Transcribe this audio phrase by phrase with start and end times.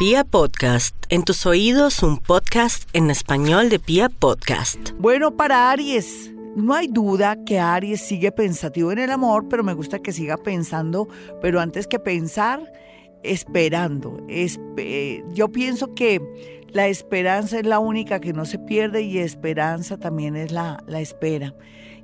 [0.00, 4.92] Pia Podcast, en tus oídos un podcast en español de Pia Podcast.
[4.98, 9.74] Bueno, para Aries, no hay duda que Aries sigue pensativo en el amor, pero me
[9.74, 11.06] gusta que siga pensando,
[11.42, 12.72] pero antes que pensar,
[13.22, 14.26] esperando.
[15.34, 16.22] yo pienso que
[16.70, 21.02] la esperanza es la única que no se pierde y esperanza también es la, la
[21.02, 21.54] espera.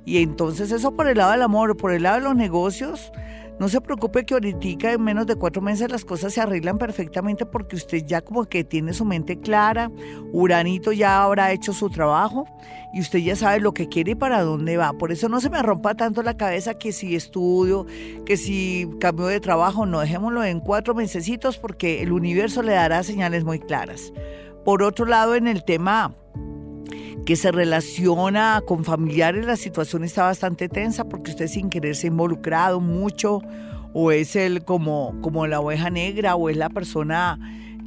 [0.05, 3.11] Y entonces eso por el lado del amor, por el lado de los negocios,
[3.59, 7.45] no se preocupe que ahorita en menos de cuatro meses las cosas se arreglan perfectamente
[7.45, 9.91] porque usted ya como que tiene su mente clara,
[10.31, 12.45] Uranito ya habrá hecho su trabajo
[12.93, 14.93] y usted ya sabe lo que quiere y para dónde va.
[14.93, 17.85] Por eso no se me rompa tanto la cabeza que si estudio,
[18.25, 23.03] que si cambio de trabajo, no dejémoslo en cuatro mesecitos porque el universo le dará
[23.03, 24.13] señales muy claras.
[24.63, 26.13] Por otro lado, en el tema
[27.27, 32.07] que se relaciona con familiares, la situación está bastante tensa porque usted sin querer se
[32.07, 33.41] ha involucrado mucho
[33.93, 37.37] o es el como, como la oveja negra o es la persona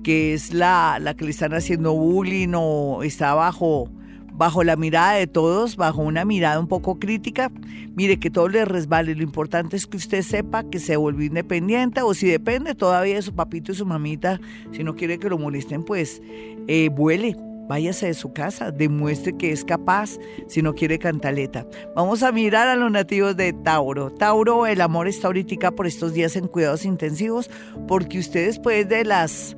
[0.05, 3.89] que es la, la que le están haciendo bullying o está bajo,
[4.35, 7.51] bajo la mirada de todos, bajo una mirada un poco crítica.
[7.97, 9.15] Mire, que todo le resbale.
[9.15, 13.23] Lo importante es que usted sepa que se volvió independiente o si depende todavía de
[13.23, 14.39] su papito y su mamita,
[14.71, 16.21] si no quiere que lo molesten, pues
[16.69, 17.37] eh, vuele
[17.71, 20.19] váyase de su casa, demuestre que es capaz
[20.49, 21.65] si no quiere cantaleta.
[21.95, 24.11] Vamos a mirar a los nativos de Tauro.
[24.11, 27.49] Tauro, el amor está ahorita por estos días en cuidados intensivos
[27.87, 29.57] porque usted después de las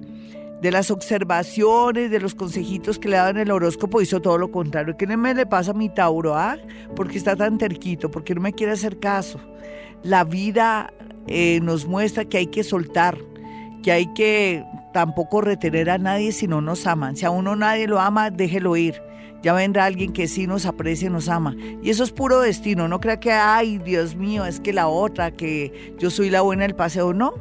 [0.61, 4.97] de las observaciones, de los consejitos que le daban el horóscopo, hizo todo lo contrario.
[4.97, 6.37] ¿Qué me le pasa a mi Tauro?
[6.37, 6.57] Ah?
[6.95, 9.41] Porque está tan terquito, porque no me quiere hacer caso.
[10.05, 10.93] La vida
[11.27, 13.19] eh, nos muestra que hay que soltar,
[13.83, 17.17] que hay que tampoco retener a nadie si no nos aman.
[17.17, 19.03] Si a uno nadie lo ama, déjelo ir.
[19.43, 21.57] Ya vendrá alguien que sí nos aprecia y nos ama.
[21.83, 22.87] Y eso es puro destino.
[22.87, 26.63] No crea que, ay, Dios mío, es que la otra, que yo soy la buena
[26.63, 27.13] del paseo.
[27.13, 27.33] No,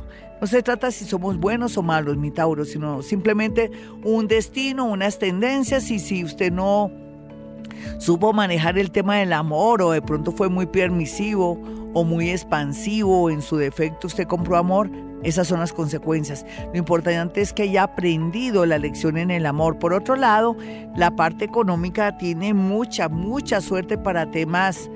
[0.42, 3.70] no se trata si somos buenos o malos, mi Tauro, sino simplemente
[4.04, 5.92] un destino, unas tendencias.
[5.92, 6.92] Y si usted no
[8.00, 11.62] supo manejar el tema del amor o de pronto fue muy permisivo
[11.94, 14.90] o muy expansivo, en su defecto usted compró amor,
[15.24, 16.46] esas son las consecuencias.
[16.74, 19.78] Lo importante es que haya aprendido la lección en el amor.
[19.78, 20.58] Por otro lado,
[20.96, 24.90] la parte económica tiene mucha, mucha suerte para temas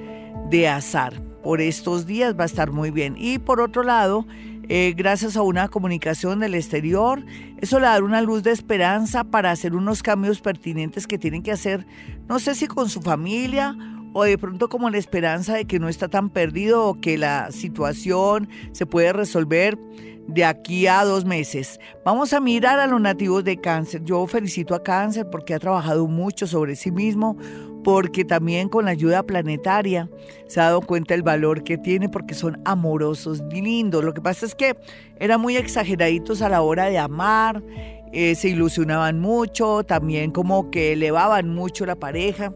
[0.49, 1.13] de azar.
[1.43, 3.15] Por estos días va a estar muy bien.
[3.19, 4.25] Y por otro lado,
[4.67, 7.23] eh, gracias a una comunicación del exterior,
[7.59, 11.51] eso le da una luz de esperanza para hacer unos cambios pertinentes que tienen que
[11.51, 11.85] hacer,
[12.27, 13.77] no sé si con su familia
[14.17, 17.51] o de pronto como la esperanza de que no está tan perdido o que la
[17.51, 19.77] situación se puede resolver
[20.25, 21.81] de aquí a dos meses.
[22.05, 24.05] Vamos a mirar a los nativos de cáncer.
[24.05, 27.35] Yo felicito a cáncer porque ha trabajado mucho sobre sí mismo,
[27.83, 30.09] porque también con la ayuda planetaria
[30.47, 34.01] se ha dado cuenta el valor que tiene porque son amorosos, lindos.
[34.01, 34.77] Lo que pasa es que
[35.19, 37.61] eran muy exageraditos a la hora de amar,
[38.13, 42.53] eh, se ilusionaban mucho, también como que elevaban mucho la pareja.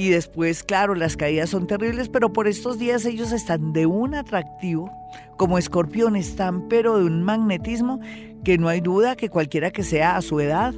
[0.00, 4.14] Y después, claro, las caídas son terribles, pero por estos días ellos están de un
[4.14, 4.90] atractivo,
[5.36, 8.00] como escorpión están, pero de un magnetismo
[8.42, 10.74] que no hay duda que cualquiera que sea a su edad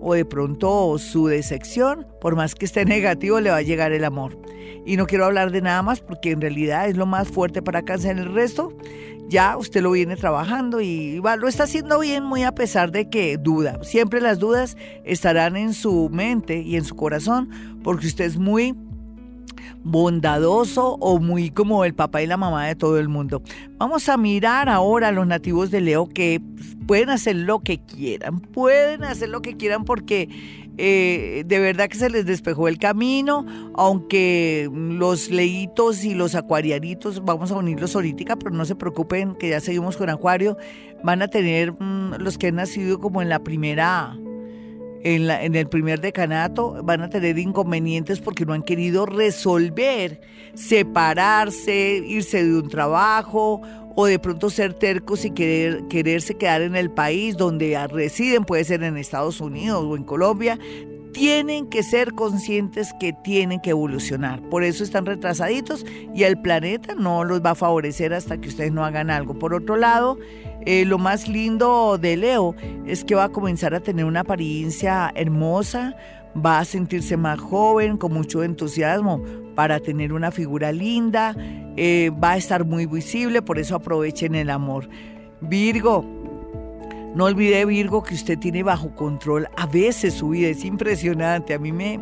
[0.00, 4.04] o de pronto su decepción, por más que esté negativo, le va a llegar el
[4.04, 4.36] amor.
[4.84, 7.82] Y no quiero hablar de nada más porque en realidad es lo más fuerte para
[7.82, 8.18] cáncer.
[8.18, 8.72] El resto
[9.28, 13.36] ya usted lo viene trabajando y lo está haciendo bien muy a pesar de que
[13.38, 13.82] duda.
[13.82, 17.50] Siempre las dudas estarán en su mente y en su corazón
[17.82, 18.74] porque usted es muy
[19.82, 23.42] bondadoso o muy como el papá y la mamá de todo el mundo.
[23.78, 26.40] Vamos a mirar ahora a los nativos de Leo que
[26.86, 30.28] pueden hacer lo que quieran, pueden hacer lo que quieran porque
[30.78, 37.24] eh, de verdad que se les despejó el camino, aunque los leitos y los acuariaritos,
[37.24, 40.56] vamos a unirlos ahorita, pero no se preocupen que ya seguimos con acuario,
[41.02, 44.16] van a tener mm, los que han nacido como en la primera
[45.02, 50.20] en, el primer decanato van a tener inconvenientes porque no han querido resolver,
[50.54, 53.62] separarse, irse de un trabajo
[53.96, 58.62] o de pronto ser tercos y querer, quererse quedar en el país donde residen, puede
[58.62, 60.58] ser en Estados Unidos o en Colombia,
[61.12, 64.42] tienen que ser conscientes que tienen que evolucionar.
[64.50, 68.70] Por eso están retrasaditos y el planeta no los va a favorecer hasta que ustedes
[68.70, 69.32] no hagan algo.
[69.38, 70.18] Por otro lado,
[70.66, 72.54] eh, lo más lindo de Leo
[72.86, 75.96] es que va a comenzar a tener una apariencia hermosa,
[76.44, 79.22] va a sentirse más joven, con mucho entusiasmo
[79.54, 81.34] para tener una figura linda,
[81.76, 84.88] eh, va a estar muy visible, por eso aprovechen el amor.
[85.40, 86.04] Virgo,
[87.14, 91.58] no olvide Virgo que usted tiene bajo control a veces su vida, es impresionante, a
[91.58, 91.98] mí me,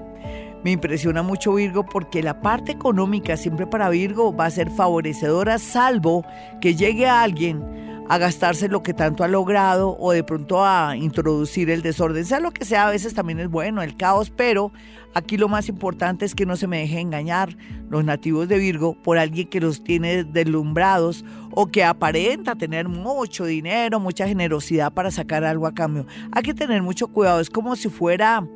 [0.64, 5.58] me impresiona mucho Virgo porque la parte económica siempre para Virgo va a ser favorecedora,
[5.58, 6.24] salvo
[6.60, 11.70] que llegue alguien a gastarse lo que tanto ha logrado o de pronto a introducir
[11.70, 12.24] el desorden.
[12.24, 14.72] Sea lo que sea, a veces también es bueno el caos, pero
[15.14, 17.56] aquí lo más importante es que no se me deje engañar
[17.88, 23.44] los nativos de Virgo por alguien que los tiene deslumbrados o que aparenta tener mucho
[23.44, 26.06] dinero, mucha generosidad para sacar algo a cambio.
[26.32, 28.46] Hay que tener mucho cuidado, es como si fuera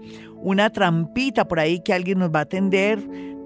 [0.41, 2.99] una trampita por ahí que alguien nos va a atender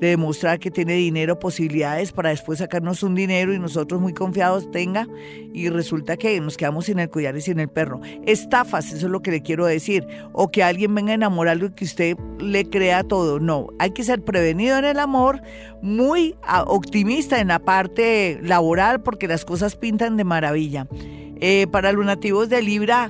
[0.03, 4.69] de demostrar que tiene dinero, posibilidades para después sacarnos un dinero y nosotros muy confiados
[4.73, 5.07] tenga
[5.55, 8.01] y resulta que nos quedamos sin el collar y sin el perro.
[8.27, 10.05] Estafas, eso es lo que le quiero decir.
[10.33, 13.39] O que alguien venga a enamorarlo y que usted le crea todo.
[13.39, 15.41] No, hay que ser prevenido en el amor,
[15.83, 20.89] muy ah, optimista en la parte laboral porque las cosas pintan de maravilla.
[21.41, 23.09] Eh, para los nativos de Libra,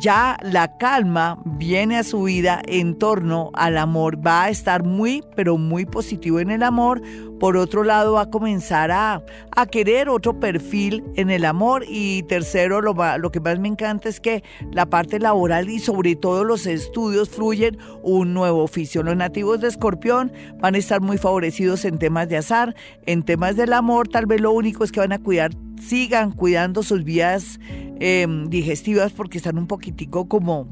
[0.00, 4.26] ya la calma viene a su vida en torno al amor.
[4.26, 7.02] Va a estar muy, pero muy positivo en el amor.
[7.38, 11.84] Por otro lado, va a comenzar a, a querer otro perfil en el amor.
[11.86, 14.42] Y tercero, lo, lo que más me encanta es que
[14.72, 19.02] la parte laboral y sobre todo los estudios fluyen un nuevo oficio.
[19.02, 22.74] Los nativos de Escorpión van a estar muy favorecidos en temas de azar,
[23.04, 24.08] en temas del amor.
[24.08, 25.50] Tal vez lo único es que van a cuidar
[25.80, 27.60] sigan cuidando sus vías
[28.00, 30.68] em, digestivas porque están un poquitico como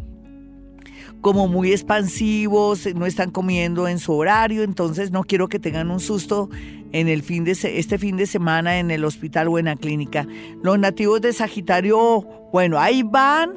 [1.21, 5.99] como muy expansivos, no están comiendo en su horario, entonces no quiero que tengan un
[5.99, 6.51] susto
[6.93, 10.27] en el fin de este fin de semana en el hospital o en la clínica.
[10.63, 13.55] Los nativos de Sagitario, bueno, ahí van,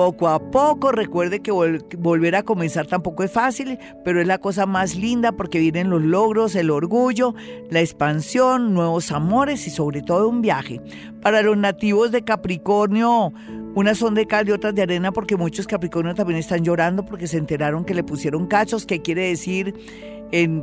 [0.00, 0.92] poco a poco.
[0.92, 5.58] Recuerde que volver a comenzar tampoco es fácil, pero es la cosa más linda porque
[5.58, 7.34] vienen los logros, el orgullo,
[7.68, 10.80] la expansión, nuevos amores y sobre todo un viaje.
[11.20, 13.34] Para los nativos de Capricornio,
[13.74, 17.26] unas son de cal y otras de arena porque muchos Capricornio también están llorando porque
[17.26, 19.74] se enteraron que le pusieron cachos, que quiere decir...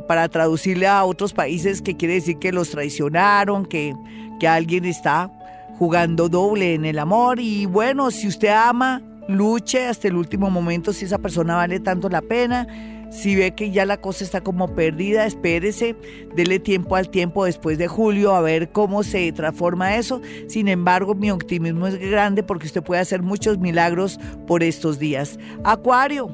[0.06, 3.94] Para traducirle a otros países que quiere decir que los traicionaron, que,
[4.40, 5.30] que alguien está
[5.78, 10.92] jugando doble en el amor y bueno, si usted ama, luche hasta el último momento
[10.92, 12.66] si esa persona vale tanto la pena.
[13.10, 15.96] Si ve que ya la cosa está como perdida, espérese,
[16.34, 20.20] dele tiempo al tiempo después de julio a ver cómo se transforma eso.
[20.46, 25.38] Sin embargo, mi optimismo es grande porque usted puede hacer muchos milagros por estos días.
[25.64, 26.28] Acuario,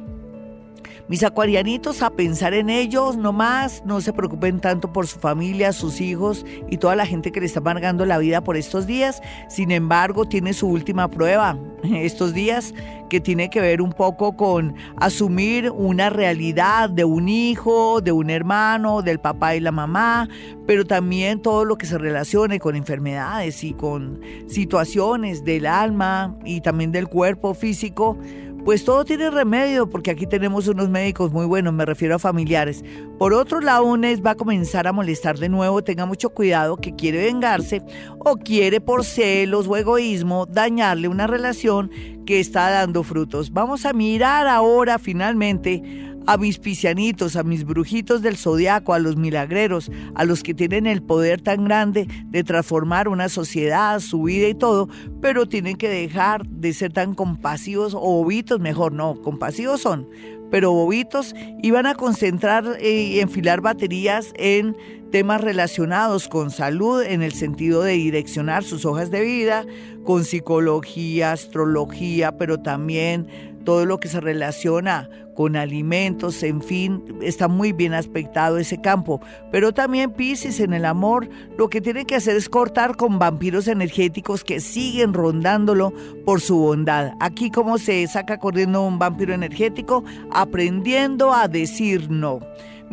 [1.07, 5.73] mis acuarianitos a pensar en ellos no más, no se preocupen tanto por su familia,
[5.73, 9.21] sus hijos y toda la gente que le está amargando la vida por estos días.
[9.49, 12.73] Sin embargo, tiene su última prueba estos días
[13.11, 18.31] que tiene que ver un poco con asumir una realidad de un hijo, de un
[18.31, 20.29] hermano, del papá y la mamá,
[20.67, 26.63] pero también todo lo que se relacione con enfermedades y con situaciones del alma y
[26.63, 28.17] también del cuerpo físico
[28.65, 32.83] pues todo tiene remedio porque aquí tenemos unos médicos muy buenos, me refiero a familiares.
[33.19, 36.95] Por otro lado, un va a comenzar a molestar de nuevo, tenga mucho cuidado que
[36.95, 37.83] quiere vengarse
[38.19, 41.91] o quiere por celos o egoísmo dañarle una relación
[42.27, 43.53] que está dando frutos.
[43.53, 49.17] Vamos a mirar ahora finalmente a mis pisianitos, a mis brujitos del zodiaco, a los
[49.17, 54.49] milagreros, a los que tienen el poder tan grande de transformar una sociedad, su vida
[54.49, 54.89] y todo,
[55.21, 60.09] pero tienen que dejar de ser tan compasivos o bobitos, mejor no, compasivos son,
[60.51, 64.77] pero bobitos, y van a concentrar y enfilar baterías en
[65.11, 69.65] temas relacionados con salud en el sentido de direccionar sus hojas de vida,
[70.05, 73.29] con psicología, astrología, pero también
[73.65, 79.21] todo lo que se relaciona con alimentos, en fin, está muy bien aspectado ese campo.
[79.51, 83.69] Pero también Pisces en el amor lo que tiene que hacer es cortar con vampiros
[83.69, 85.93] energéticos que siguen rondándolo
[86.25, 87.13] por su bondad.
[87.21, 92.41] Aquí como se saca corriendo un vampiro energético, aprendiendo a decir no.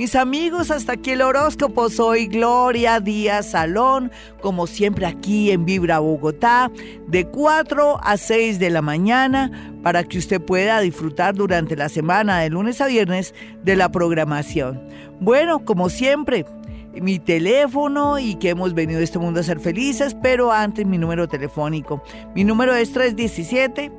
[0.02, 1.88] Mis amigos, hasta aquí el horóscopo.
[1.88, 6.72] Soy Gloria Díaz Salón, como siempre aquí en Vibra Bogotá,
[7.06, 9.52] de 4 a 6 de la mañana,
[9.84, 14.82] para que usted pueda disfrutar durante la semana, de lunes a viernes, de la programación.
[15.20, 16.48] Bueno, como siempre,
[17.00, 20.98] mi teléfono y que hemos venido a este mundo a ser felices, pero antes mi
[20.98, 22.02] número telefónico.
[22.34, 23.92] Mi número es 317.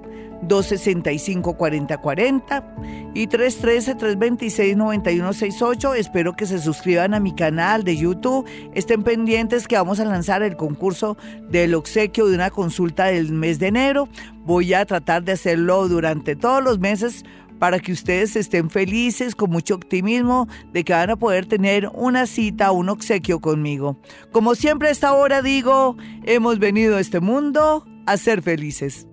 [0.43, 5.97] 265-4040 y 313-326-9168.
[5.97, 8.47] Espero que se suscriban a mi canal de YouTube.
[8.75, 11.17] Estén pendientes que vamos a lanzar el concurso
[11.49, 14.07] del obsequio de una consulta del mes de enero.
[14.45, 17.25] Voy a tratar de hacerlo durante todos los meses
[17.63, 22.27] para que ustedes estén felices, con mucho optimismo, de que van a poder tener una
[22.27, 24.01] cita, un obsequio conmigo.
[24.33, 29.07] Como siempre a esta hora digo, hemos venido a este mundo a ser felices.